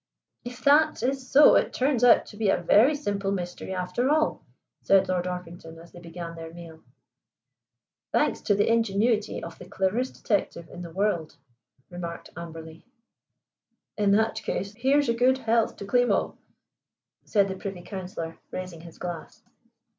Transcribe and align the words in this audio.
"If 0.43 0.63
that 0.63 1.03
is 1.03 1.29
so 1.29 1.53
it 1.55 1.73
turns 1.73 2.03
out 2.03 2.25
to 2.25 2.35
be 2.37 2.49
a 2.49 2.57
very 2.57 2.95
simple 2.95 3.31
mystery 3.31 3.71
after 3.71 4.09
all," 4.09 4.43
said 4.81 5.07
Lord 5.07 5.27
Orpington 5.27 5.77
as 5.77 5.91
they 5.91 5.99
began 5.99 6.33
their 6.33 6.51
meal. 6.51 6.81
"Thanks 8.11 8.41
to 8.41 8.55
the 8.55 8.67
ingenuity 8.67 9.43
of 9.43 9.59
the 9.59 9.65
cleverest 9.69 10.15
detective 10.15 10.67
in 10.71 10.81
the 10.81 10.89
world," 10.89 11.37
remarked 11.91 12.31
Amberley. 12.35 12.83
"In 13.95 14.09
that 14.13 14.41
case 14.41 14.73
here's 14.73 15.07
a 15.07 15.13
good 15.13 15.37
health 15.37 15.75
to 15.75 15.85
Klimo," 15.85 16.35
said 17.23 17.47
the 17.47 17.55
Privy 17.55 17.83
Councillor, 17.83 18.39
raising 18.49 18.81
his 18.81 18.97
glass. 18.97 19.43